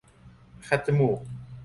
[0.67, 1.19] คัดจมูก